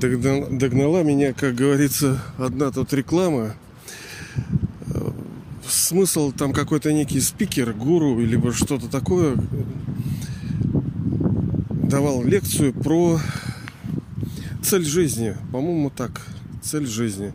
[0.00, 3.54] Догнала, догнала меня, как говорится, одна тут реклама.
[5.66, 9.36] Смысл там какой-то некий спикер, гуру, либо что-то такое
[11.90, 13.20] давал лекцию про
[14.62, 15.36] цель жизни.
[15.52, 16.22] По-моему, так.
[16.62, 17.32] Цель жизни.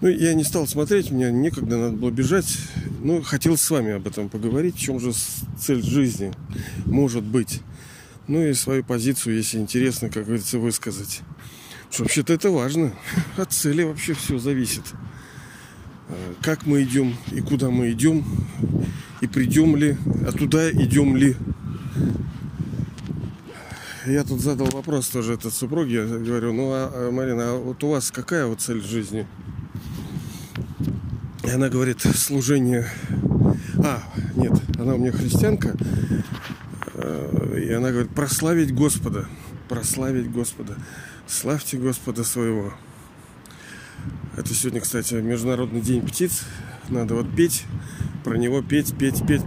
[0.00, 2.58] Ну, я не стал смотреть, мне некогда надо было бежать.
[3.02, 5.12] Ну, хотел с вами об этом поговорить, в чем же
[5.58, 6.32] цель жизни
[6.84, 7.60] может быть.
[8.28, 11.22] Ну и свою позицию, если интересно, как говорится, высказать.
[11.98, 12.92] Вообще-то это важно.
[13.36, 14.84] От цели вообще все зависит.
[16.08, 18.24] А, как мы идем и куда мы идем,
[19.20, 19.96] и придем ли,
[20.26, 21.36] а туда идем ли.
[24.06, 25.96] Я тут задал вопрос тоже этот супруге.
[25.96, 29.26] Я говорю, ну, а, а, Марина, а вот у вас какая вот цель жизни?
[31.44, 32.88] И она говорит, служение...
[33.84, 34.02] А,
[34.34, 35.76] нет, она у меня христианка.
[36.94, 39.28] Э, и она говорит, прославить Господа.
[39.68, 40.76] Прославить Господа.
[41.26, 42.74] Славьте Господа своего.
[44.36, 46.42] Это сегодня, кстати, Международный день птиц.
[46.88, 47.64] Надо вот петь,
[48.24, 49.42] про него петь, петь, петь.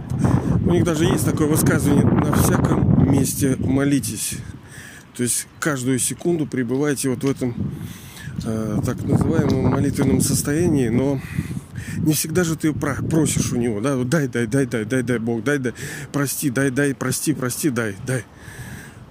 [0.64, 4.38] У них даже есть такое высказывание на всяком месте молитесь.
[5.16, 7.54] То есть каждую секунду пребывайте вот в этом
[8.44, 11.20] э, так называемом молитвенном состоянии, но
[11.98, 15.44] не всегда же ты просишь у него, да, дай, дай, дай, дай, дай, дай, Бог,
[15.44, 15.72] дай, дай,
[16.12, 18.24] прости, дай, дай, прости, прости, дай, дай.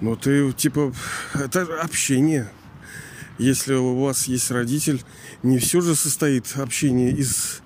[0.01, 0.93] Но ты, типа,
[1.33, 2.49] это общение.
[3.38, 5.03] Если у вас есть родитель,
[5.43, 7.61] не все же состоит общение из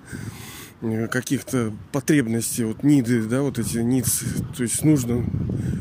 [0.80, 4.22] э, каких-то потребностей, вот ниды, да, вот эти ниц,
[4.56, 5.24] то есть нужно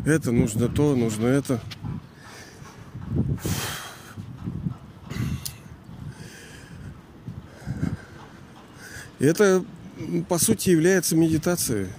[0.06, 1.61] это, нужно то, нужно это.
[9.19, 9.63] Это,
[10.30, 11.89] по сути, является медитацией.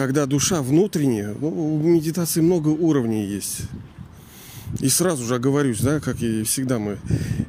[0.00, 3.58] Когда душа внутренняя, ну, у медитации много уровней есть.
[4.80, 6.96] И сразу же оговорюсь, да, как и всегда мы.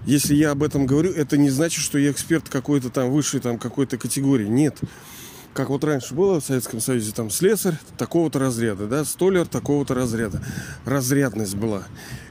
[0.06, 3.58] Если я об этом говорю, это не значит, что я эксперт какой-то там высшей там
[3.58, 4.48] какой-то категории.
[4.48, 4.78] Нет.
[5.54, 10.44] Как вот раньше было в Советском Союзе, там слесарь такого-то разряда, да, столяр такого-то разряда.
[10.84, 11.84] Разрядность была.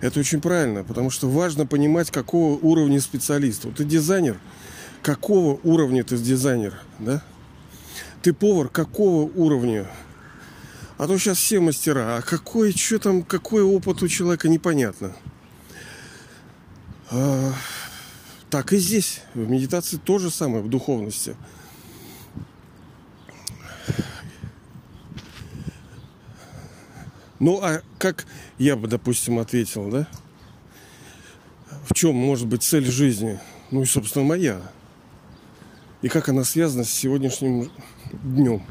[0.02, 3.64] Это очень правильно, потому что важно понимать, какого уровня специалист.
[3.64, 4.38] Вот ты дизайнер–
[5.02, 7.22] какого уровня ты дизайнер, да?
[8.20, 9.86] Ты повар какого уровня?
[11.00, 12.18] А то сейчас все мастера.
[12.18, 15.16] А какой, что там, какой опыт у человека, непонятно.
[17.10, 17.54] А,
[18.50, 19.22] так и здесь.
[19.32, 21.36] В медитации то же самое, в духовности.
[27.38, 28.26] Ну, а как
[28.58, 30.06] я бы, допустим, ответил, да?
[31.88, 33.40] В чем может быть цель жизни?
[33.70, 34.60] Ну и, собственно, моя
[36.02, 37.70] и как она связана с сегодняшним
[38.12, 38.62] днем.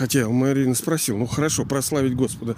[0.00, 2.56] Хотя у Марины спросил, ну хорошо, прославить Господа.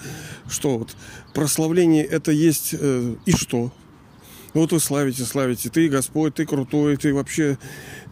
[0.48, 0.94] Что вот
[1.34, 3.72] прославление это есть э, и что?
[4.54, 5.69] Вот вы славите, славите.
[5.69, 7.58] Ты Господь, ты крутой, ты вообще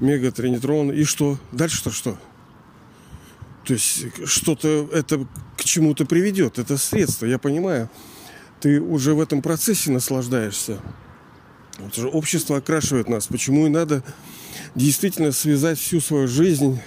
[0.01, 0.91] мега тринитрон.
[0.91, 1.39] И что?
[1.53, 2.19] Дальше-то что?
[3.65, 5.25] То есть что-то это
[5.57, 6.59] к чему-то приведет.
[6.59, 7.89] Это средство, я понимаю.
[8.61, 10.81] Ты уже в этом процессе наслаждаешься.
[11.79, 13.29] Вот же общество окрашивает нас.
[13.29, 14.03] Почему и надо
[14.75, 16.81] действительно связать всю свою жизнь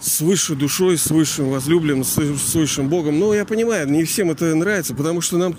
[0.00, 2.16] с высшей душой, с высшим возлюбленным, с,
[2.54, 3.18] высшим Богом.
[3.18, 5.56] Но я понимаю, не всем это нравится, потому что нам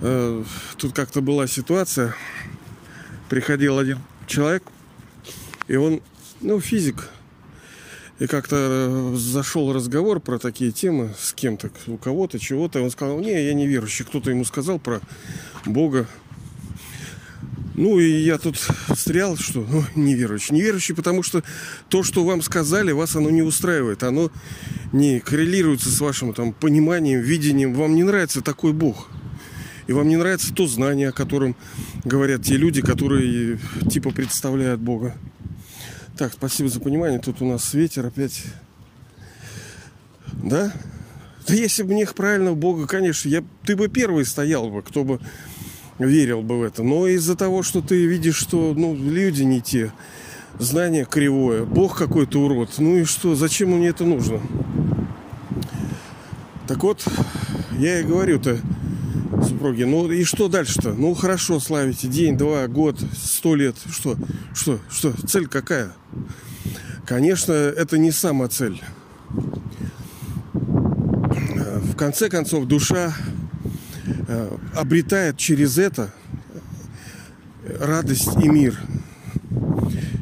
[0.00, 0.44] э,
[0.78, 2.14] тут как-то была ситуация.
[3.28, 4.64] Приходил один человек,
[5.68, 6.00] и он,
[6.40, 7.10] ну, физик,
[8.18, 12.82] и как-то э, зашел разговор про такие темы с кем-то, у кого-то, чего-то.
[12.82, 14.04] Он сказал, не, я не верующий.
[14.04, 15.00] Кто-то ему сказал про
[15.64, 16.06] Бога.
[17.80, 18.58] Ну и я тут
[18.94, 20.54] встрял, что ну, неверующий.
[20.54, 21.42] Неверующий, потому что
[21.88, 24.02] то, что вам сказали, вас оно не устраивает.
[24.02, 24.30] Оно
[24.92, 27.72] не коррелируется с вашим там, пониманием, видением.
[27.72, 29.08] Вам не нравится такой Бог.
[29.86, 31.56] И вам не нравится то знание, о котором
[32.04, 33.58] говорят те люди, которые
[33.90, 35.16] типа представляют Бога.
[36.18, 37.18] Так, спасибо за понимание.
[37.18, 38.44] Тут у нас ветер опять.
[40.34, 40.70] Да?
[41.48, 45.18] Да если бы мне правильно Бога, конечно, я, ты бы первый стоял бы, кто бы
[46.06, 46.82] верил бы в это.
[46.82, 49.92] Но из-за того, что ты видишь, что ну, люди не те,
[50.58, 54.40] знание кривое, Бог какой-то урод, ну и что, зачем мне это нужно?
[56.66, 57.04] Так вот,
[57.78, 58.58] я и говорю-то
[59.46, 60.92] супруге, ну и что дальше-то?
[60.92, 64.16] Ну хорошо, славите, день, два, год, сто лет, что,
[64.54, 65.92] что, что, цель какая?
[67.06, 68.80] Конечно, это не сама цель.
[71.82, 73.39] В конце концов, душа Э,
[74.74, 76.12] обретает через это
[77.78, 78.78] радость и мир,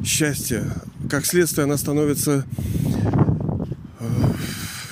[0.03, 0.63] счастье.
[1.09, 2.45] Как следствие, она становится
[3.99, 4.05] э,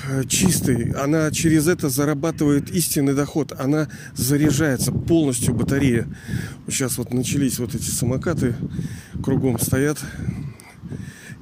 [0.09, 6.07] э, чистый, она через это зарабатывает истинный доход, она заряжается полностью батарея.
[6.67, 8.55] Сейчас вот начались вот эти самокаты,
[9.23, 9.99] кругом стоят.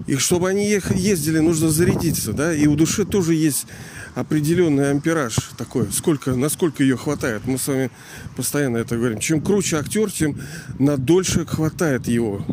[0.07, 3.65] И чтобы они ездили, нужно зарядиться, да, и у души тоже есть
[4.13, 7.43] определенный ампераж такой, сколько, насколько ее хватает.
[7.45, 7.91] Мы с вами
[8.35, 9.19] постоянно это говорим.
[9.19, 10.39] Чем круче актер, тем
[10.79, 12.45] на дольше хватает его.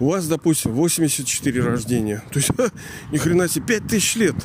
[0.00, 2.22] У вас, допустим, 84 рождения.
[2.30, 2.50] То есть,
[3.12, 4.36] ни хрена себе, 5000 лет.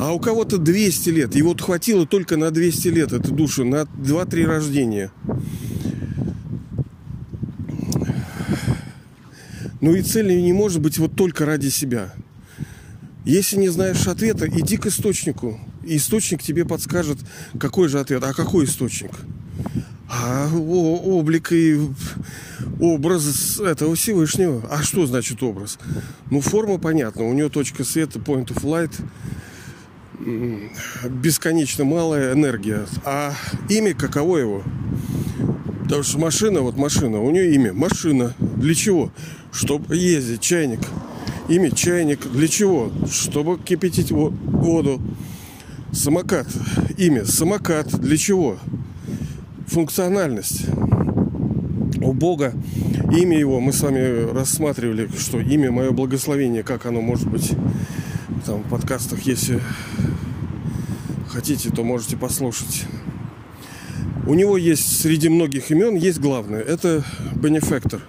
[0.00, 1.36] А у кого-то 200 лет.
[1.36, 5.10] И вот хватило только на 200 лет эту душу, на 2-3 рождения.
[9.86, 12.12] Ну и цель не может быть вот только ради себя.
[13.24, 15.60] Если не знаешь ответа, иди к источнику.
[15.84, 17.18] И источник тебе подскажет,
[17.60, 18.24] какой же ответ.
[18.24, 19.12] А какой источник?
[20.08, 21.78] А о, облик и
[22.80, 24.66] образ этого Всевышнего.
[24.68, 25.78] А что значит образ?
[26.32, 27.22] Ну, форма понятна.
[27.22, 28.90] У нее точка света, point of light,
[31.08, 32.86] бесконечно малая энергия.
[33.04, 33.34] А
[33.68, 34.64] имя каково его?
[35.84, 37.72] Потому что машина, вот машина, у нее имя.
[37.72, 38.34] Машина.
[38.56, 39.10] Для чего?
[39.52, 40.80] Чтобы ездить, чайник.
[41.48, 42.26] Имя чайник.
[42.30, 42.90] Для чего?
[43.10, 45.00] Чтобы кипятить воду.
[45.92, 46.48] Самокат.
[46.96, 47.88] Имя самокат.
[48.00, 48.58] Для чего?
[49.66, 50.66] Функциональность.
[52.00, 52.54] У Бога
[53.12, 57.52] имя его мы с вами рассматривали, что имя мое благословение, как оно может быть
[58.44, 59.60] там в подкастах, если
[61.28, 62.84] хотите, то можете послушать.
[64.26, 66.60] У него есть среди многих имен есть главное.
[66.60, 67.04] Это
[67.36, 68.00] бенефектор.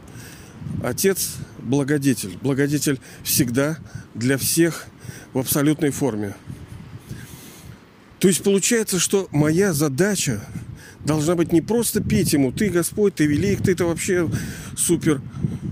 [0.88, 2.38] Отец благодетель.
[2.42, 3.78] Благодетель всегда
[4.16, 4.86] для всех
[5.34, 6.34] в абсолютной форме.
[8.20, 10.42] То есть получается, что моя задача
[11.04, 14.30] должна быть не просто петь ему, ты Господь, ты велик, ты это вообще
[14.78, 15.22] супер.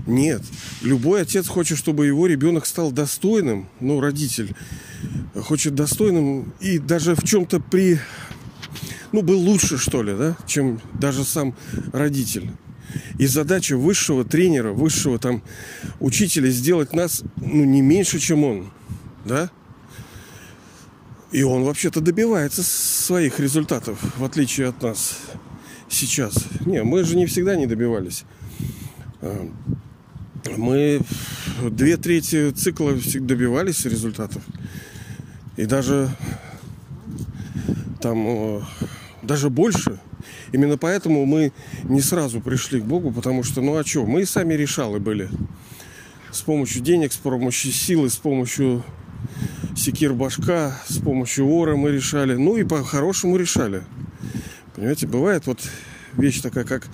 [0.06, 0.42] Нет.
[0.82, 4.54] Любой отец хочет, чтобы его ребенок стал достойным, ну, родитель
[5.34, 7.98] хочет достойным и даже в чем-то при...
[9.12, 11.56] Ну, был лучше, что ли, да, чем даже сам
[11.94, 12.50] родитель.
[13.18, 15.42] И задача высшего тренера, высшего там
[16.00, 18.70] учителя сделать нас, ну, не меньше, чем он,
[19.24, 19.50] да?
[21.32, 25.18] И он вообще-то добивается своих результатов, в отличие от нас
[25.88, 26.46] сейчас.
[26.64, 28.24] Не, мы же не всегда не добивались.
[29.20, 29.50] А,
[30.56, 31.00] мы
[31.70, 34.42] две трети цикла добивались результатов.
[35.56, 36.10] И даже
[38.00, 38.64] там
[39.22, 39.98] даже больше.
[40.52, 41.52] Именно поэтому мы
[41.84, 45.28] не сразу пришли к Богу, потому что, ну а что, мы сами решалы были.
[46.30, 48.84] С помощью денег, с помощью силы, с помощью
[49.76, 52.34] секир башка, с помощью ора мы решали.
[52.34, 53.82] Ну и по-хорошему решали.
[54.74, 55.60] Понимаете, бывает вот
[56.16, 56.86] вещь такая, как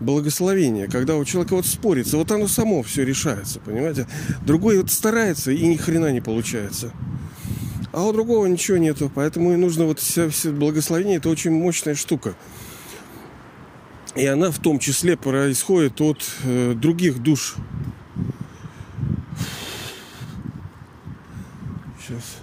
[0.00, 4.06] благословение, когда у человека вот спорится, вот оно само все решается, понимаете?
[4.44, 6.92] Другой вот старается и ни хрена не получается.
[7.92, 11.94] А у другого ничего нету, поэтому и нужно вот все, все благословение, это очень мощная
[11.94, 12.34] штука.
[14.16, 17.54] И она в том числе происходит от э, других душ.
[22.00, 22.38] Сейчас.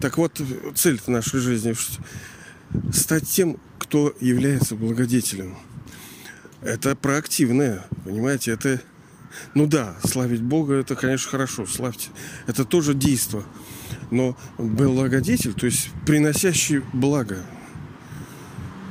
[0.00, 0.40] Так вот,
[0.74, 1.74] цель нашей жизни
[2.92, 5.56] стать тем, кто является благодетелем.
[6.62, 8.80] Это проактивное, понимаете, это,
[9.54, 12.10] ну да, славить Бога, это, конечно, хорошо, славьте.
[12.46, 13.44] Это тоже действо.
[14.10, 17.44] Но благодетель, то есть приносящий благо,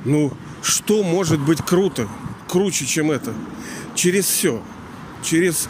[0.07, 0.31] ну,
[0.63, 2.07] что может быть круто,
[2.47, 3.33] круче, чем это?
[3.93, 4.61] Через все.
[5.21, 5.67] Через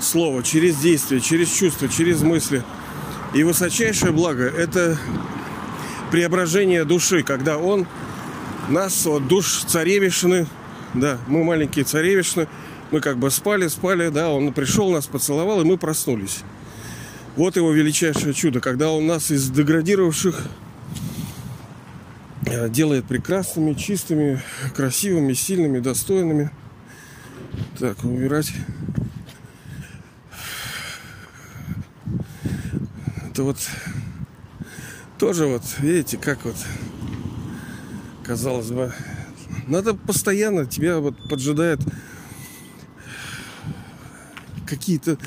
[0.00, 2.62] слово, через действие, через чувства, через мысли.
[3.34, 4.98] И высочайшее благо– это
[6.10, 7.86] преображение души, когда он
[8.68, 10.46] нас, вот, душ царевишны,
[10.94, 12.48] да, мы маленькие царевишны,
[12.90, 16.40] мы как бы спали, спали, да, он пришел, нас поцеловал, и мы проснулись.
[17.36, 20.42] Вот его величайшее чудо, когда он нас из деградировавших
[22.68, 24.40] делает прекрасными, чистыми,
[24.74, 26.50] красивыми, сильными, достойными.
[27.78, 28.52] Так, убирать.
[33.30, 33.58] Это вот
[35.18, 36.56] тоже вот, видите, как вот,
[38.24, 38.92] казалось бы,
[39.66, 41.80] надо постоянно тебя вот поджидает
[44.66, 45.18] какие-то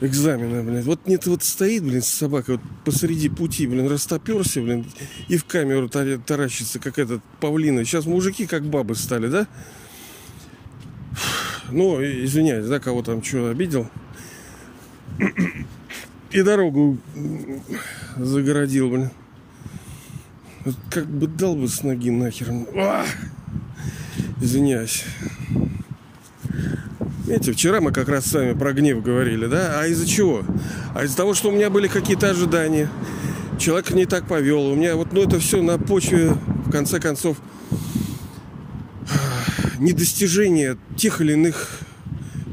[0.00, 0.82] экзамена, блин.
[0.82, 4.86] Вот нет, вот стоит, блин, собака вот посреди пути, блин, растоперся, блин,
[5.28, 7.84] и в камеру таращится, как этот павлина.
[7.84, 9.46] Сейчас мужики как бабы стали, да?
[11.70, 13.88] Ну, извиняюсь, да, кого там что обидел.
[16.30, 16.98] И дорогу
[18.16, 19.10] загородил, блин.
[20.90, 22.48] Как бы дал бы с ноги нахер.
[24.40, 25.04] Извиняюсь.
[27.26, 29.80] Видите, вчера мы как раз с вами про гнев говорили, да?
[29.80, 30.44] А из-за чего?
[30.94, 32.88] А из-за того, что у меня были какие-то ожидания.
[33.58, 34.66] Человек не так повел.
[34.66, 36.34] У меня вот, ну, это все на почве,
[36.66, 37.38] в конце концов,
[39.80, 41.80] недостижения тех или иных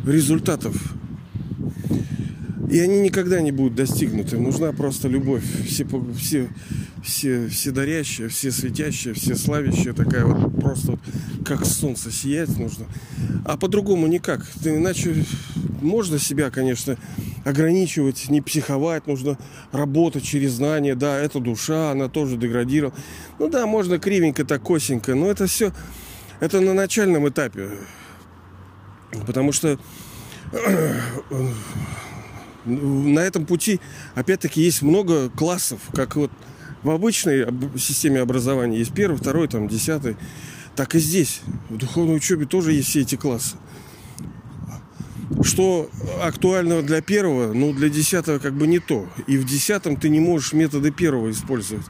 [0.08, 0.76] результатов.
[2.72, 4.40] И они никогда не будут достигнуты.
[4.40, 5.44] Нужна просто любовь.
[5.68, 5.86] Все,
[6.18, 6.48] все,
[7.04, 11.00] все, все дарящая, все светящая, все славящая такая вот просто вот,
[11.44, 12.86] как солнце сиять нужно.
[13.46, 14.46] А по-другому никак.
[14.64, 15.26] Иначе
[15.82, 16.98] можно себя, конечно,
[17.46, 19.38] ограничивать, не психовать, нужно
[19.72, 20.96] работать через знания.
[20.96, 22.96] Да, это душа, она тоже деградировала.
[23.40, 25.74] Ну да, можно кривенько, так косенько, но это все,
[26.40, 27.70] это на начальном этапе.
[29.28, 29.78] Потому что
[32.66, 33.80] на этом пути,
[34.16, 36.32] опять-таки, есть много классов, как вот
[36.84, 37.48] в обычной
[37.78, 40.16] системе образования есть первый, второй, там, десятый.
[40.76, 43.58] Так и здесь, в духовной учебе тоже есть все эти классы.
[45.42, 45.90] Что
[46.22, 49.08] актуального для первого, ну, для десятого как бы не то.
[49.28, 51.86] И в десятом ты не можешь методы первого использовать.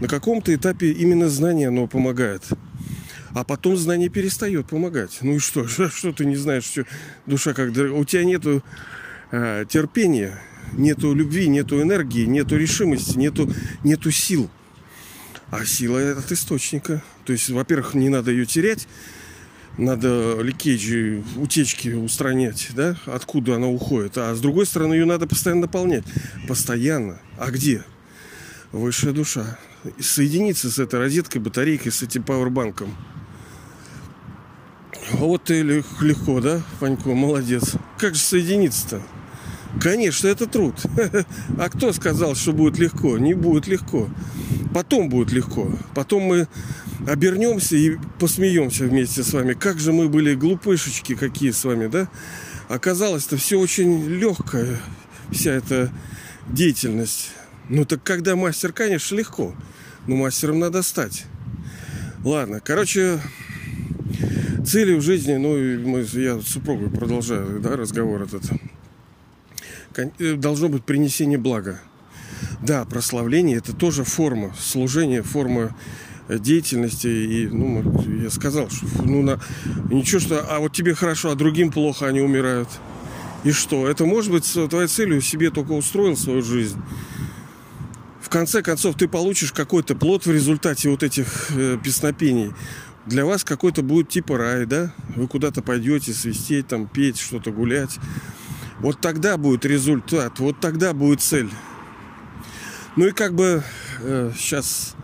[0.00, 2.42] На каком-то этапе именно знание оно помогает.
[3.32, 5.18] А потом знание перестает помогать.
[5.20, 5.66] Ну и что?
[5.68, 6.84] Что ты не знаешь, что
[7.26, 7.70] душа как...
[7.70, 8.62] У тебя нету
[9.30, 10.40] э, терпения,
[10.72, 13.52] нету любви, нету энергии, нету решимости, нету,
[13.84, 14.48] нету сил.
[15.50, 17.02] А сила от источника.
[17.26, 18.86] То есть, во-первых, не надо ее терять,
[19.76, 24.16] надо ликейджи, утечки устранять, да, откуда она уходит.
[24.16, 26.04] А с другой стороны, ее надо постоянно наполнять.
[26.48, 27.20] Постоянно.
[27.36, 27.84] А где?
[28.72, 29.58] Высшая душа.
[30.00, 32.96] Соединиться с этой розеткой, батарейкой, с этим пауэрбанком.
[35.12, 37.74] Вот ты легко, да, Панько, молодец.
[37.98, 39.02] Как же соединиться-то?
[39.80, 40.74] Конечно, это труд.
[41.58, 43.18] А кто сказал, что будет легко?
[43.18, 44.08] Не будет легко.
[44.72, 45.70] Потом будет легко.
[45.94, 46.48] Потом мы
[47.06, 49.54] обернемся и посмеемся вместе с вами.
[49.54, 52.08] Как же мы были глупышечки какие с вами, да?
[52.68, 54.80] Оказалось-то все очень легкое,
[55.30, 55.92] вся эта
[56.48, 57.30] деятельность.
[57.68, 59.54] Ну так когда мастер, конечно, легко.
[60.06, 61.24] Но мастером надо стать.
[62.24, 63.20] Ладно, короче,
[64.66, 65.56] цели в жизни, ну,
[65.88, 68.42] мы, я с супругой продолжаю, да, разговор этот.
[69.96, 71.80] Э, должно быть принесение блага.
[72.62, 75.74] Да, прославление это тоже форма служения, форма
[76.28, 77.06] э, деятельности.
[77.06, 77.82] И, ну,
[78.22, 79.40] я сказал, что ну, на,
[79.90, 82.68] ничего, что а вот тебе хорошо, а другим плохо, они умирают.
[83.44, 83.88] И что?
[83.88, 86.80] Это может быть твоей целью себе только устроил свою жизнь.
[88.20, 92.52] В конце концов, ты получишь какой-то плод в результате вот этих э, песнопений.
[93.06, 94.92] Для вас какой-то будет типа рай, да?
[95.14, 98.00] Вы куда-то пойдете свистеть, там, петь, что-то гулять.
[98.80, 101.50] Вот тогда будет результат, вот тогда будет цель.
[102.96, 103.62] Ну и как бы
[104.00, 104.94] э, сейчас,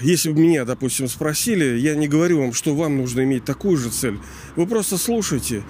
[0.00, 3.90] если бы меня, допустим, спросили, я не говорю вам, что вам нужно иметь такую же
[3.90, 4.18] цель.
[4.54, 5.64] Вы просто слушайте,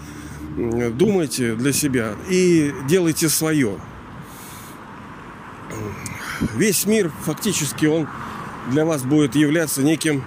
[0.57, 3.79] думайте для себя и делайте свое.
[6.55, 8.09] Весь мир фактически он
[8.71, 10.25] для вас будет являться неким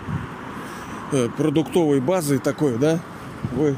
[1.12, 3.00] э, продуктовой базой такой, да?
[3.53, 3.77] Вы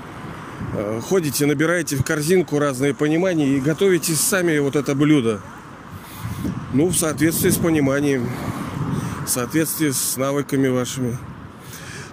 [1.01, 5.41] ходите, набираете в корзинку разные понимания и готовите сами вот это блюдо.
[6.73, 8.29] Ну, в соответствии с пониманием,
[9.25, 11.17] в соответствии с навыками вашими.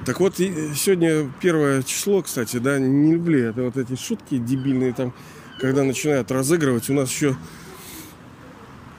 [0.06, 5.12] Так вот, сегодня первое число, кстати, да, не люблю это вот эти шутки дебильные там,
[5.60, 6.88] когда начинают разыгрывать.
[6.88, 7.36] У нас еще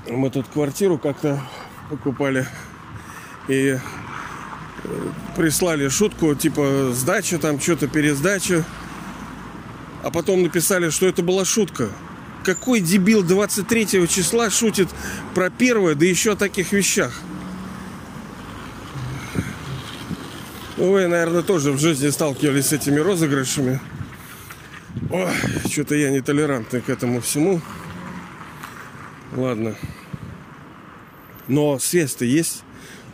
[0.09, 1.41] мы тут квартиру как-то
[1.89, 2.45] покупали
[3.47, 3.79] и э,
[5.35, 8.65] прислали шутку, типа сдача там, что-то пересдача
[10.03, 11.89] а потом написали, что это была шутка.
[12.43, 14.87] Какой дебил 23 числа шутит
[15.35, 17.13] про первое, да еще о таких вещах?
[20.77, 23.81] Ну, вы, наверное, тоже в жизни сталкивались с этими розыгрышами.
[25.09, 25.31] Ой,
[25.69, 27.61] что-то я нетолерантный к этому всему.
[29.35, 29.75] Ладно.
[31.47, 32.63] Но связь-то есть.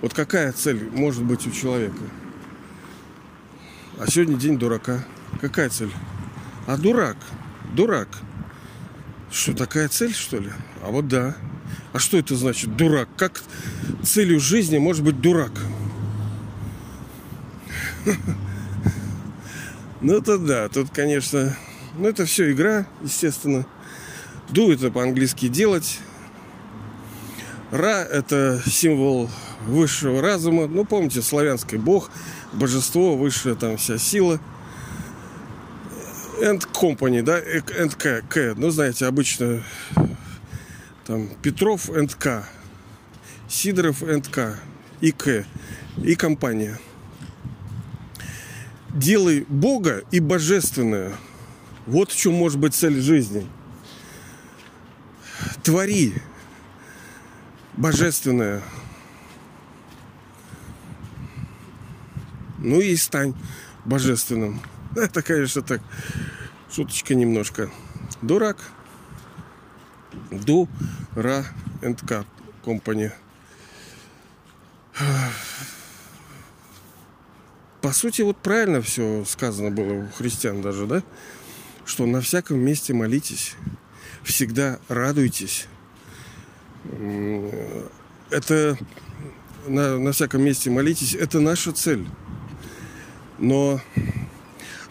[0.01, 1.97] Вот какая цель может быть у человека?
[3.97, 5.05] А сегодня день дурака.
[5.39, 5.91] Какая цель?
[6.65, 7.17] А дурак,
[7.73, 8.07] дурак.
[9.31, 10.49] Что, такая цель, что ли?
[10.81, 11.35] А вот да.
[11.91, 13.09] А что это значит, дурак?
[13.17, 13.43] Как
[14.03, 15.51] целью жизни может быть дурак?
[20.05, 21.55] Ну, это да, тут, конечно,
[21.97, 23.65] ну, это все игра, естественно.
[24.49, 25.99] Ду это по-английски делать.
[27.71, 29.29] Ра– это символ
[29.65, 30.67] высшего разума.
[30.67, 32.11] Ну, помните, славянский бог,
[32.51, 34.41] божество, высшая там вся сила–
[36.43, 38.53] and Company, да, and K, K.
[38.55, 39.63] Ну, знаете, обычно
[41.05, 42.45] там Петров and K,
[43.47, 44.57] Сидоров and K
[45.01, 45.45] и К,
[46.03, 46.77] и компания.
[48.93, 51.13] делай Бога и божественное.
[51.85, 53.47] Вот в чем может быть цель жизни.
[55.63, 56.13] Твори
[57.73, 58.61] божественное.
[62.59, 63.33] Ну и стань
[63.83, 64.61] божественным.
[64.95, 65.81] Это, конечно, так,
[66.71, 67.71] шуточка немножко.
[68.21, 68.57] Дурак.
[70.29, 71.45] Дура
[71.81, 72.01] энд
[72.63, 73.13] компания.
[77.81, 81.03] По сути, вот правильно все сказано было у христиан даже, да?
[81.85, 83.55] Что на всяком месте молитесь,
[84.23, 85.67] всегда радуйтесь.
[88.29, 88.77] Это
[89.67, 92.07] на, на всяком месте молитесь, это наша цель.
[93.39, 93.81] Но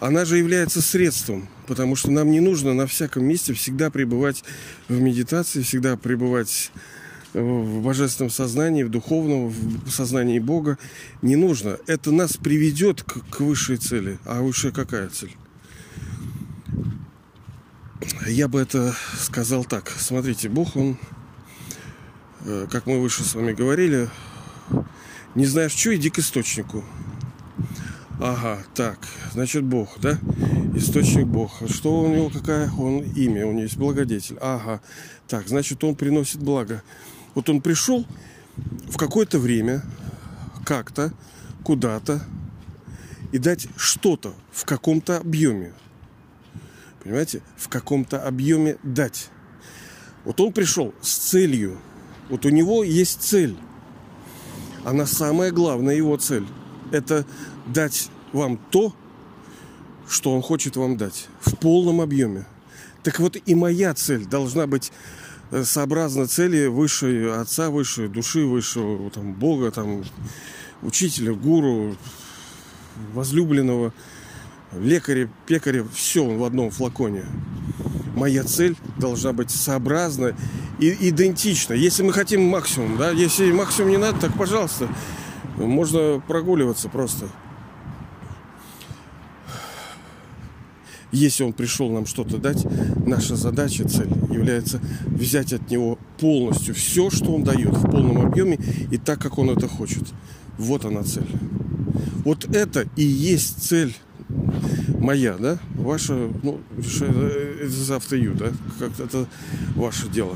[0.03, 4.43] она же является средством, потому что нам не нужно на всяком месте всегда пребывать
[4.89, 6.71] в медитации, всегда пребывать
[7.33, 10.77] в божественном сознании, в духовном, в сознании Бога.
[11.21, 11.77] Не нужно.
[11.87, 14.19] Это нас приведет к, к высшей цели.
[14.25, 15.31] А высшая какая цель?
[18.27, 19.89] Я бы это сказал так.
[19.89, 20.97] Смотрите, Бог, Он,
[22.41, 24.09] э, как мы выше с вами говорили,
[25.33, 26.83] не знаешь, что, иди к источнику.
[28.25, 28.99] Ага, так,
[29.33, 30.17] значит, Бог, да?
[30.75, 31.61] Источник Бог.
[31.69, 33.45] Что у него, какая он имя?
[33.45, 34.37] У него есть благодетель.
[34.39, 34.79] Ага,
[35.27, 36.83] так, значит, он приносит благо.
[37.35, 38.05] Вот он пришел
[38.89, 39.83] в какое-то время,
[40.65, 41.11] как-то,
[41.65, 42.25] куда-то,
[43.33, 45.73] и дать что-то в каком-то объеме.
[47.03, 47.41] Понимаете?
[47.57, 49.31] В каком-то объеме дать.
[50.23, 51.77] Вот он пришел с целью.
[52.29, 53.57] Вот у него есть цель.
[54.85, 56.47] Она самая главная его цель.
[56.93, 57.25] Это
[57.65, 58.93] дать вам то,
[60.07, 61.27] что он хочет вам дать.
[61.41, 62.45] В полном объеме.
[63.03, 64.91] Так вот и моя цель должна быть
[65.53, 70.03] Э, сообразно цели высшей отца, высшей души, высшего там, Бога, там,
[70.81, 71.95] учителя, гуру,
[73.13, 73.93] возлюбленного,
[74.71, 77.25] лекаря, пекаря, все в одном флаконе.
[78.15, 80.35] Моя цель должна быть сообразна
[80.79, 81.73] и идентична.
[81.73, 84.87] Если мы хотим максимум, да, если максимум не надо, так пожалуйста,
[85.57, 87.27] можно прогуливаться просто.
[91.11, 92.65] Если он пришел нам что-то дать,
[93.05, 98.57] наша задача, цель является взять от него полностью все, что он дает в полном объеме
[98.89, 100.11] и так, как он это хочет.
[100.57, 101.27] Вот она цель.
[102.25, 103.95] Вот это и есть цель
[104.99, 105.59] моя, да?
[105.75, 108.51] Ваша, ну, это завтра ю, да?
[108.79, 109.27] Как это
[109.75, 110.35] ваше дело.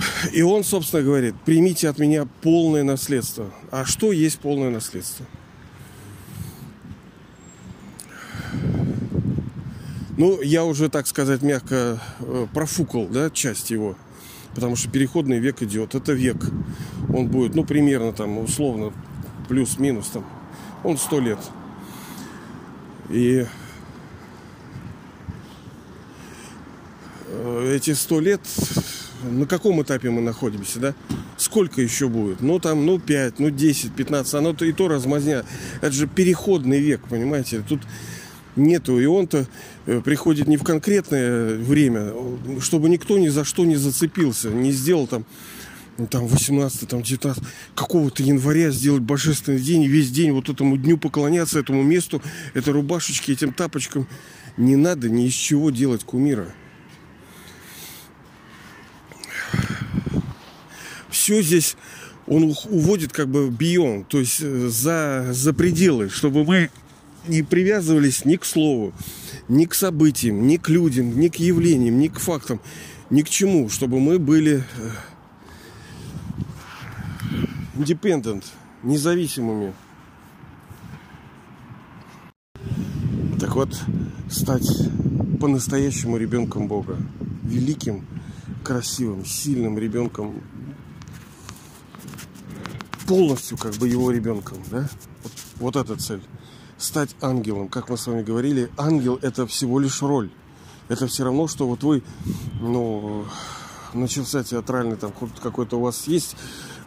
[0.32, 3.52] И он, собственно, говорит, примите от меня полное наследство.
[3.70, 5.26] А что есть полное наследство?
[10.16, 13.96] Ну, я уже, так сказать, мягко э, профукал, да, часть его.
[14.54, 15.94] Потому что переходный век идет.
[15.94, 16.36] Это век.
[17.14, 18.92] Он будет, ну, примерно там, условно,
[19.48, 20.26] плюс-минус там.
[20.84, 21.38] Он сто лет.
[23.08, 23.46] И
[27.28, 28.42] э, эти сто лет,
[29.22, 30.94] на каком этапе мы находимся, да?
[31.36, 32.40] Сколько еще будет?
[32.40, 35.44] Ну, там, ну, 5, ну, 10, 15, оно то и то размазня.
[35.80, 37.62] Это же переходный век, понимаете?
[37.68, 37.80] Тут
[38.56, 38.98] нету.
[39.00, 39.46] И он-то
[39.86, 42.12] э, приходит не в конкретное время,
[42.60, 45.24] чтобы никто ни за что не зацепился, не сделал там
[45.98, 47.42] ну, там 18, там 19,
[47.74, 52.22] какого-то января сделать божественный день, и весь день вот этому дню поклоняться, этому месту,
[52.54, 54.06] этой рубашечке, этим тапочкам.
[54.56, 56.46] Не надо ни из чего делать кумира.
[61.10, 61.76] Все здесь
[62.26, 66.70] он уводит как бы бион, то есть э, за, за пределы, чтобы мы
[67.26, 68.92] не привязывались ни к слову,
[69.48, 72.60] ни к событиям, ни к людям, ни к явлениям, ни к фактам,
[73.10, 74.90] ни к чему, чтобы мы были э,
[77.76, 78.44] independent,
[78.82, 79.72] независимыми.
[83.40, 83.76] Так вот,
[84.30, 84.68] стать
[85.40, 86.96] по-настоящему ребенком Бога,
[87.42, 88.06] великим,
[88.62, 90.42] красивым, сильным ребенком,
[93.06, 94.88] полностью как бы его ребенком, да?
[95.22, 96.22] Вот, вот эта цель
[96.78, 97.68] стать ангелом.
[97.68, 100.30] Как мы с вами говорили, ангел это всего лишь роль.
[100.88, 102.02] Это все равно, что вот вы,
[102.60, 103.24] ну,
[103.94, 106.36] начался театральный там какой-то у вас есть,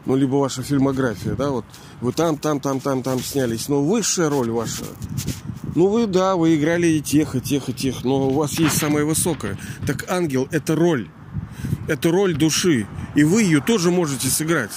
[0.05, 1.65] ну, либо ваша фильмография, да, вот
[2.01, 4.83] вы там, там, там, там, там снялись, но высшая роль ваша,
[5.75, 8.77] ну, вы, да, вы играли и тех, и тех, и тех, но у вас есть
[8.77, 9.57] самая высокая.
[9.87, 11.09] Так ангел– это роль,
[11.87, 14.71] это роль души, и вы ее тоже можете сыграть.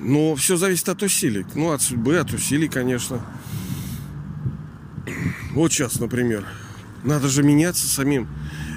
[0.00, 1.44] Но все зависит от усилий.
[1.54, 3.20] Ну, от судьбы, от усилий, конечно.
[5.52, 6.44] Вот сейчас, например.
[7.02, 8.28] Надо же меняться самим.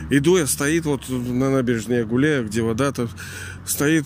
[0.09, 3.07] Иду я, стоит вот на набережной, я гуляю, где вода-то.
[3.65, 4.05] Стоит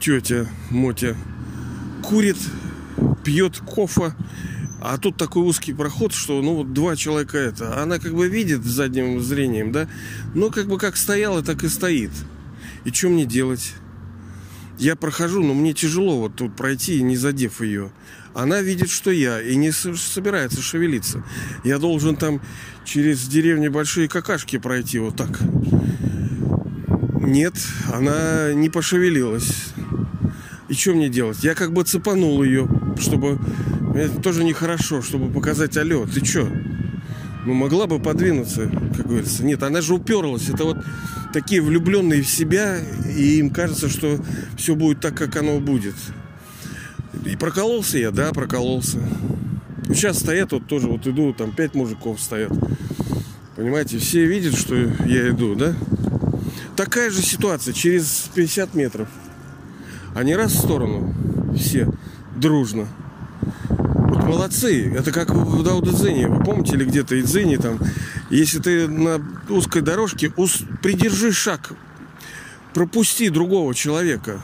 [0.00, 1.16] тетя Мотя.
[2.02, 2.36] курит,
[3.24, 4.14] пьет кофе,
[4.86, 7.82] а тут такой узкий проход, что, ну, вот два человека это.
[7.82, 9.88] Она как бы видит задним зрением, да,
[10.34, 12.10] но как бы как стояла, так и стоит.
[12.84, 13.72] И что мне делать?
[14.78, 17.92] Я прохожу, но мне тяжело вот тут пройти, не задев ее.
[18.34, 21.24] Она видит, что я, и не собирается шевелиться.
[21.64, 22.42] Я должен там
[22.84, 25.40] через деревни большие какашки пройти вот так.
[27.22, 27.54] Нет,
[27.90, 29.68] она не пошевелилась.
[30.68, 31.42] И что мне делать?
[31.42, 32.68] Я как бы цепанул ее,
[32.98, 33.40] чтобы...
[33.94, 36.48] Это тоже нехорошо, чтобы показать, алло, ты что?
[37.46, 39.44] Ну, могла бы подвинуться, как говорится.
[39.44, 40.48] Нет, она же уперлась.
[40.48, 40.78] Это вот
[41.32, 42.78] такие влюбленные в себя,
[43.16, 44.18] и им кажется, что
[44.56, 45.94] все будет так, как оно будет.
[47.24, 48.98] И прокололся я, да, прокололся.
[49.88, 52.52] Сейчас стоят, вот тоже вот иду, там пять мужиков стоят.
[53.54, 55.74] Понимаете, все видят, что я иду, да?
[56.76, 59.08] Такая же ситуация через 50 метров.
[60.14, 61.14] Они раз в сторону,
[61.56, 61.88] все,
[62.36, 62.88] дружно.
[64.26, 64.92] Молодцы.
[64.94, 66.28] Это как в Даудзене.
[66.28, 67.78] Вы помните, или где-то Идзене там,
[68.30, 70.32] если ты на узкой дорожке,
[70.82, 71.72] придержи шаг,
[72.72, 74.40] пропусти другого человека.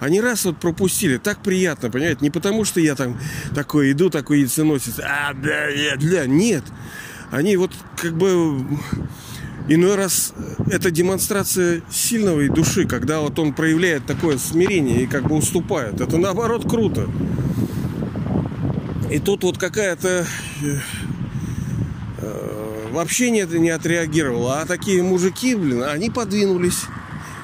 [0.00, 2.18] Они раз вот пропустили, так приятно, понимаете?
[2.20, 3.18] Не потому, что я там
[3.54, 6.64] такой иду, такой яйценосец, а, да, нет, да, нет.
[7.30, 8.66] Они вот как бы
[9.68, 10.34] иной раз
[10.70, 16.00] это демонстрация сильного души, когда вот он проявляет такое смирение и как бы уступает.
[16.00, 17.08] Это наоборот круто.
[19.10, 20.26] И тут вот какая-то
[20.62, 20.78] э,
[22.18, 24.60] э, вообще не, не отреагировала.
[24.60, 26.82] А такие мужики, блин, они подвинулись.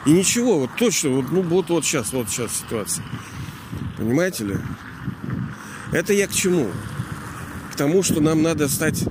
[0.07, 3.05] И ничего, вот точно, вот, ну, вот, вот сейчас, вот сейчас ситуация.
[3.99, 4.57] Понимаете ли?
[5.92, 6.68] Это я к чему?
[7.73, 9.05] К тому, что нам надо стать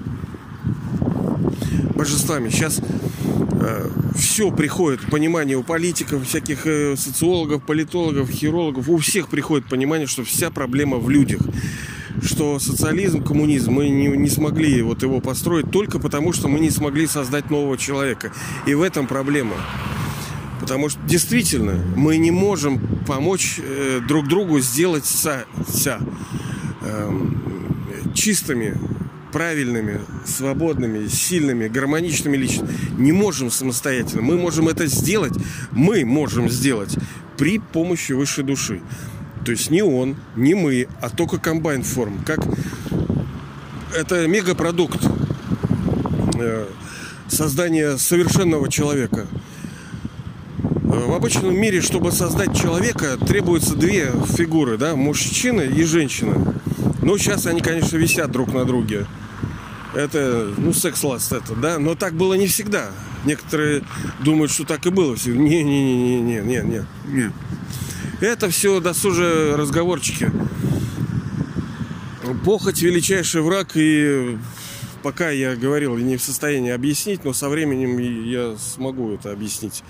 [1.94, 2.50] божествами.
[2.50, 9.68] Сейчас э, все приходит, понимание у политиков, всяких э, социологов, политологов, хирологов, у всех приходит
[9.68, 11.42] понимание, что вся проблема в людях.
[12.22, 16.70] Что социализм, коммунизм, мы не, не смогли вот его построить только потому, что мы не
[16.70, 18.32] смогли создать нового человека.
[18.66, 19.56] И в этом проблема.
[20.60, 26.00] Потому что действительно мы не можем помочь э, друг другу сделать ся, ся,
[26.82, 27.12] э,
[28.14, 28.78] чистыми,
[29.32, 32.78] правильными, свободными, сильными, гармоничными личностями.
[32.98, 34.22] Не можем самостоятельно.
[34.22, 35.34] Мы можем это сделать,
[35.72, 36.96] мы можем сделать
[37.38, 38.82] при помощи высшей души.
[39.46, 42.24] То есть не он, не мы, а только комбайн форм.
[42.26, 42.40] Как
[43.96, 45.02] это мегапродукт
[46.40, 46.68] э,
[47.28, 49.28] создания совершенного человека–
[50.90, 56.56] в обычном мире, чтобы создать человека, требуется две фигуры, да, мужчина и женщина.
[57.04, 59.06] Ну, сейчас они, конечно, висят друг на друге.
[59.94, 62.88] Это, ну, секс-ласт это, да, но так было не всегда.
[63.24, 63.84] Некоторые
[64.24, 65.16] думают, что так и было.
[65.26, 67.32] Не-не-не-не-не-не.
[68.22, 70.30] Это все досужие разговорчики.
[72.44, 74.38] Похоть величайший враг, и
[75.02, 79.84] пока я говорил, не в состоянии объяснить, но со временем я смогу это объяснить.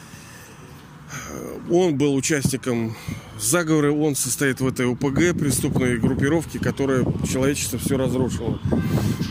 [1.71, 2.95] Он был участником
[3.39, 8.59] заговора, он состоит в этой ОПГ, преступной группировке, которая человечество все разрушило.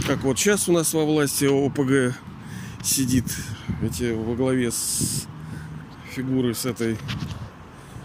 [0.09, 2.17] Как вот сейчас у нас во власти ОПГ
[2.83, 3.27] сидит,
[3.81, 5.27] эти во главе с
[6.15, 6.97] фигуры с этой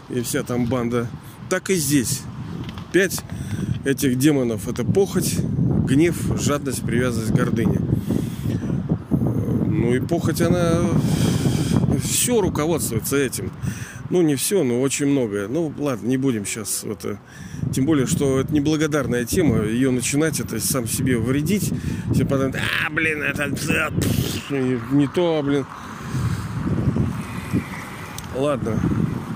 [0.10, 1.08] и вся там банда.
[1.50, 2.22] Так и здесь.
[2.92, 3.24] Пять
[3.86, 5.36] этих демонов это похоть,
[5.86, 7.82] гнев, жадность, привязанность, гордыня.
[9.68, 10.82] Ну и похоть, она
[12.04, 13.52] все руководствуется этим.
[14.10, 15.48] Ну, не все, но очень многое.
[15.48, 17.20] Ну, ладно, не будем сейчас это...
[17.74, 19.64] Тем более, что это неблагодарная тема.
[19.64, 21.74] Ее начинать, это сам себе вредить.
[22.14, 23.52] Все потом, а, блин, это...
[24.52, 25.66] Не то, блин.
[28.36, 28.80] Ладно,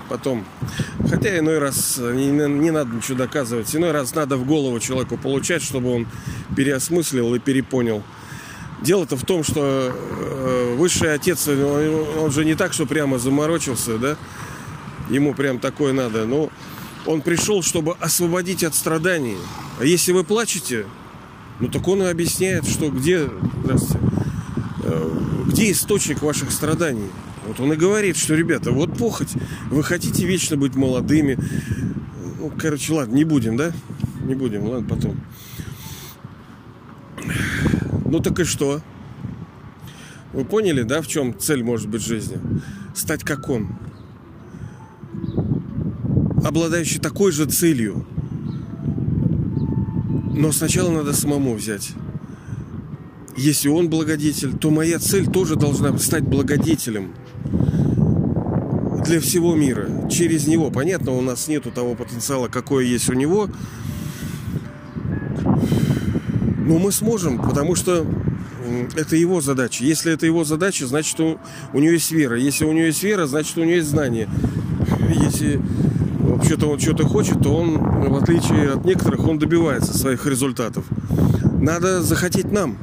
[0.08, 0.46] потом.
[1.10, 3.74] Хотя иной раз не, не надо ничего доказывать.
[3.76, 6.08] Иной раз надо в голову человеку получать, чтобы он
[6.56, 8.04] переосмыслил и перепонял.
[8.82, 14.17] Дело-то в том, что э, высший отец, он же не так, что прямо заморочился, да?
[15.10, 16.26] Ему прям такое надо.
[16.26, 16.50] Но
[17.06, 19.38] он пришел, чтобы освободить от страданий.
[19.80, 20.86] А если вы плачете,
[21.60, 23.30] ну так он и объясняет, что где,
[23.63, 24.06] здравствуйте,
[24.84, 25.12] э,
[25.48, 27.10] где источник ваших страданий.
[27.47, 29.31] Вот он и говорит, что, ребята, вот похоть,
[29.71, 31.39] вы хотите вечно быть молодыми.
[32.39, 33.71] Ну, короче, ладно, не будем, да?
[34.25, 35.15] Не будем, ладно, потом.
[38.05, 38.81] Ну так и что?
[40.33, 42.38] Вы поняли, да, в чем цель может быть жизни?
[42.93, 43.69] Стать как он.
[46.43, 48.05] Обладающий такой же целью.
[50.33, 51.93] Но сначала надо самому взять.
[53.38, 57.13] Если он благодетель, то моя цель тоже должна стать благодетелем
[59.08, 59.88] для всего мира.
[60.10, 60.70] Через него.
[60.70, 63.50] Понятно, у нас нету того потенциала, какой есть у него.
[66.65, 68.06] Но мы сможем, потому что
[68.96, 69.84] это его задача.
[69.84, 71.39] Если это его задача, значит у,
[71.74, 72.38] у него есть вера.
[72.38, 74.28] Если у него есть вера, значит у него есть знание.
[75.10, 75.62] Если
[76.20, 80.84] вообще-то он что-то хочет, то он, в отличие от некоторых, он добивается своих результатов.
[81.62, 82.78] Надо захотеть нам.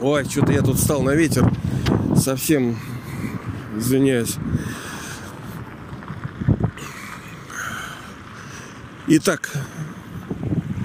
[0.00, 1.50] Ой, что-то я тут встал на ветер.
[2.16, 2.76] Совсем
[3.78, 4.36] извиняюсь.
[9.06, 9.50] Итак,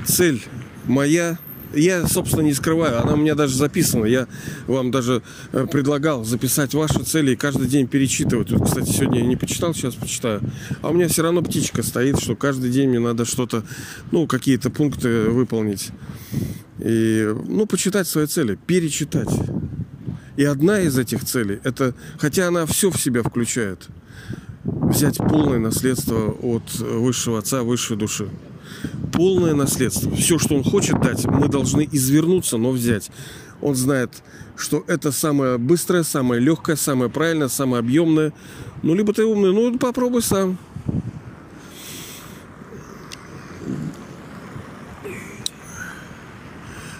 [0.05, 0.43] цель
[0.85, 1.37] моя
[1.73, 4.05] я, собственно, не скрываю, она у меня даже записана.
[4.05, 4.27] Я
[4.67, 5.21] вам даже
[5.51, 8.51] э, предлагал записать ваши цели и каждый день перечитывать.
[8.51, 10.41] Вот, кстати, сегодня я не почитал, сейчас почитаю.
[10.81, 13.63] А у меня все равно птичка стоит, что каждый день мне надо что-то,
[14.11, 15.89] ну, какие-то пункты выполнить.
[16.79, 19.29] И, ну, почитать свои цели, перечитать.
[20.39, 23.89] И одна из этих целей, это, хотя она все в себя включает,
[24.63, 28.29] взять полное наследство от высшего отца, высшей души
[29.11, 30.15] полное наследство.
[30.15, 33.11] Все, что он хочет дать, мы должны извернуться, но взять.
[33.59, 34.11] Он знает,
[34.55, 38.31] что это самое быстрое, самое легкое, самое правильное, самое объемное.
[38.81, 40.57] Ну, либо ты умный, ну, попробуй сам.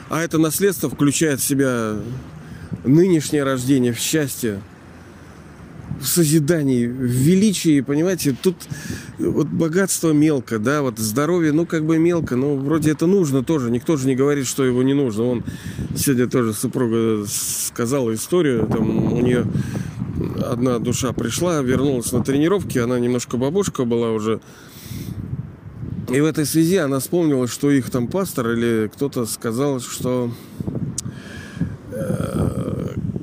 [0.09, 1.95] А это наследство включает в себя
[2.83, 4.61] нынешнее рождение в счастье,
[5.99, 8.55] в созидании, в величии, понимаете, тут
[9.17, 13.69] вот богатство мелко, да, вот здоровье, ну, как бы мелко, но вроде это нужно тоже,
[13.69, 15.23] никто же не говорит, что его не нужно.
[15.23, 15.43] Он
[15.95, 19.45] сегодня тоже супруга сказала историю, там у нее
[20.45, 24.39] одна душа пришла, вернулась на тренировки, она немножко бабушка была уже,
[26.09, 30.31] и в этой связи она вспомнила, что их там пастор или кто-то сказал, что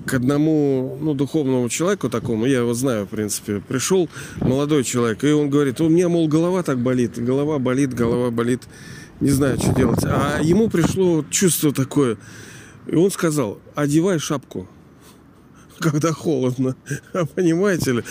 [0.06, 4.08] к одному ну, духовному человеку такому, я его знаю, в принципе, пришел
[4.40, 8.62] молодой человек, и он говорит, у меня, мол, голова так болит, голова болит, голова болит,
[9.20, 10.04] не знаю, что делать.
[10.04, 12.16] А ему пришло чувство такое,
[12.86, 14.68] и он сказал, одевай шапку
[15.78, 16.76] когда холодно.
[17.34, 18.04] Понимаете ли?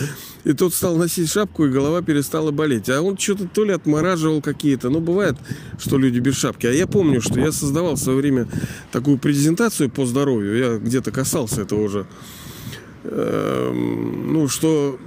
[0.44, 2.90] И тот стал носить шапку, и голова перестала болеть.
[2.90, 4.90] А он что-то то ли отмораживал какие-то.
[4.90, 5.36] Ну, бывает,
[5.80, 6.68] что люди без шапки.
[6.68, 8.48] А я помню, что я создавал в свое время
[8.92, 10.58] такую презентацию по здоровью.
[10.58, 12.06] Я где-то касался этого уже.
[13.04, 15.00] Эм, ну, что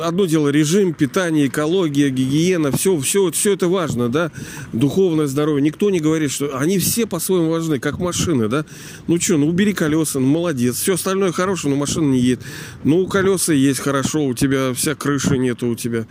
[0.00, 4.30] одно дело режим, питание, экология, гигиена, все, все, все это важно, да,
[4.72, 5.62] духовное здоровье.
[5.62, 8.64] Никто не говорит, что они все по-своему важны, как машины, да.
[9.06, 10.76] Ну что, ну убери колеса, ну молодец.
[10.76, 12.40] Все остальное хорошее, но машина не едет.
[12.84, 16.06] Ну колеса есть хорошо, у тебя вся крыша нету у тебя.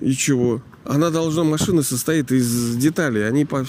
[0.00, 0.62] И чего?
[0.84, 3.64] Она должна, машина состоит из деталей, они по,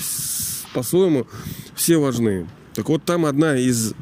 [0.73, 1.27] по-своему
[1.75, 2.47] все важны.
[2.73, 3.93] Так вот там одна из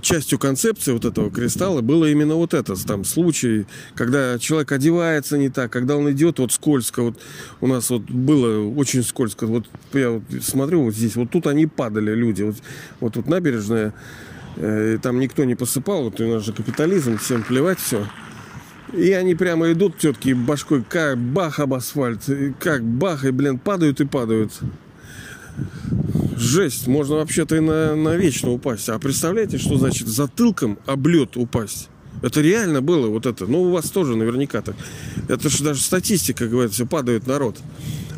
[0.00, 5.48] частью концепции вот этого кристалла было именно вот это, там случай, когда человек одевается не
[5.48, 7.20] так, когда он идет вот скользко, вот
[7.60, 11.66] у нас вот было очень скользко, вот я вот смотрю вот здесь, вот тут они
[11.66, 12.56] падали люди, вот,
[13.00, 13.94] вот тут набережная,
[14.56, 18.06] э, там никто не посыпал, вот у нас же капитализм, всем плевать все.
[18.92, 22.22] И они прямо идут, тетки, башкой, как бах об асфальт,
[22.58, 24.52] как бах, и, блин, падают и падают
[26.36, 28.88] жесть, можно вообще-то и на, на вечно упасть.
[28.88, 31.88] А представляете, что значит затылком облет упасть?
[32.22, 33.46] Это реально было вот это.
[33.46, 34.76] Ну, у вас тоже наверняка так.
[35.28, 37.58] Это же даже статистика, говорится, падает народ.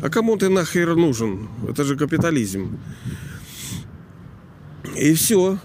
[0.01, 1.47] А кому ты нахер нужен?
[1.69, 2.77] Это же капитализм.
[4.97, 5.57] И все.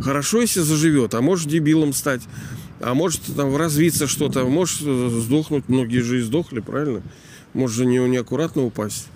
[0.00, 2.22] Хорошо, если заживет, а может дебилом стать.
[2.80, 5.68] А может там развиться что-то, может сдохнуть.
[5.68, 7.02] Многие же и сдохли, правильно?
[7.54, 9.08] Может же не неаккуратно упасть.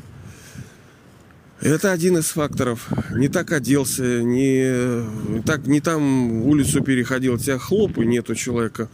[1.60, 2.88] Это один из факторов.
[3.14, 8.88] Не так оделся, не, так, не там улицу переходил, тебя хлоп и нет у человека.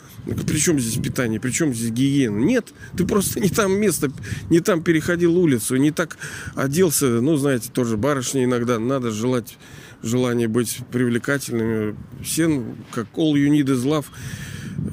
[0.46, 2.38] Причем здесь питание, причем здесь гигиена?
[2.38, 4.12] Нет, ты просто не там место,
[4.51, 6.18] не там переходил улицу, не так
[6.55, 7.07] оделся.
[7.07, 9.57] Ну, знаете, тоже барышни иногда надо желать
[10.03, 11.96] желание быть привлекательными.
[12.23, 14.07] Всем, как all you need is love,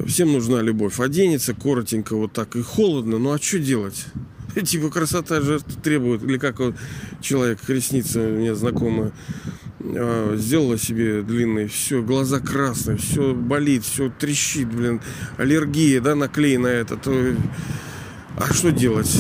[0.08, 1.00] всем нужна любовь.
[1.00, 4.06] Оденется коротенько вот так и холодно, ну а что делать?
[4.66, 6.24] Типа красота жертв требует.
[6.24, 6.76] Или как вот
[7.22, 9.12] человек, ресница мне знакомая,
[9.80, 15.02] а, сделала себе длинные, все, глаза красные, все болит, все трещит, блин,
[15.38, 17.36] аллергия, да, наклей на это, то...
[18.38, 19.12] А что делать?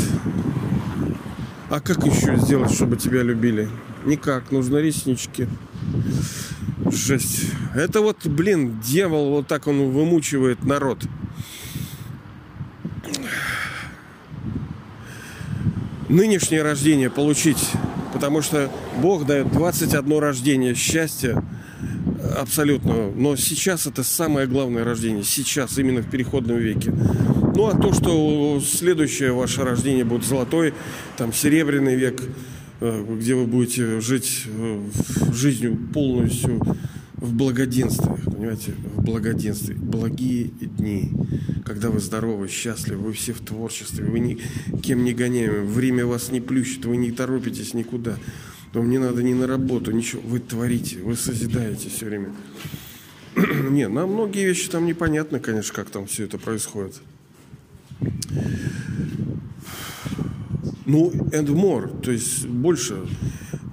[1.69, 3.67] А как еще сделать, чтобы тебя любили?
[4.05, 5.47] Никак, нужно реснички.
[6.91, 7.51] Жесть.
[7.75, 10.99] Это вот, блин, дьявол, вот так он вымучивает народ.
[16.09, 17.71] Нынешнее рождение получить,
[18.13, 21.43] потому что Бог дает 21 рождение счастья
[22.37, 23.11] абсолютно.
[23.11, 25.23] Но сейчас это самое главное рождение.
[25.23, 26.91] Сейчас, именно в переходном веке.
[26.91, 30.73] Ну, а то, что следующее ваше рождение будет золотой,
[31.17, 32.21] там, серебряный век,
[32.81, 34.81] э, где вы будете жить э,
[35.33, 36.61] жизнью полностью
[37.17, 39.73] в благоденствии, понимаете, в благоденствии.
[39.73, 41.11] Благие дни,
[41.65, 46.41] когда вы здоровы, счастливы, вы все в творчестве, вы никем не гоняемы, время вас не
[46.41, 48.17] плющит, вы не торопитесь никуда.
[48.73, 50.21] Вам не надо ни на работу, ничего.
[50.23, 52.29] Вы творите, вы созидаете все время.
[53.69, 57.01] не, нам многие вещи там непонятны, конечно, как там все это происходит.
[60.85, 63.01] Ну, and more, то есть больше.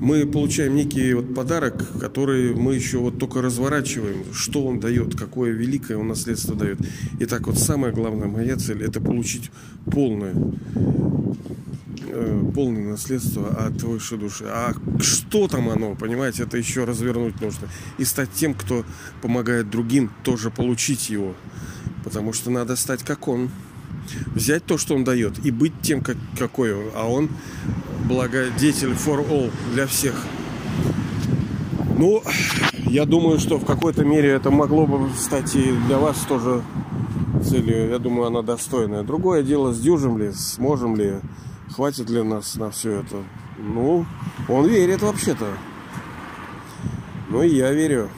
[0.05, 5.53] Мы получаем некий вот подарок, который мы еще вот только разворачиваем, что он дает, какое
[5.53, 6.79] великое он наследство дает.
[7.21, 9.51] Итак, вот самая главная моя цель– это получить
[9.91, 10.35] полное
[12.07, 14.45] э, полное наследство от высшей души.
[14.47, 17.69] А что там оно, понимаете, это еще развернуть нужно.
[17.97, 18.85] И стать тем, кто
[19.23, 21.35] помогает другим тоже получить его.
[22.05, 23.49] Потому что надо стать как он.
[24.35, 26.91] Взять то, что он дает, и быть тем, как, какой он.
[26.95, 27.29] А он
[28.07, 30.15] благодетель for all, для всех.
[31.97, 32.23] Ну,
[32.87, 36.63] я думаю, что в какой-то мере это могло бы стать и для вас тоже
[37.45, 37.91] целью.
[37.91, 39.03] Я думаю, она достойная.
[39.03, 41.21] Другое дело, сдюжим ли, сможем ли
[41.75, 43.17] Хватит ли нас на все это?
[43.59, 44.07] Ну,
[44.49, 45.47] он верит вообще-то.
[47.29, 48.11] Ну и я верю.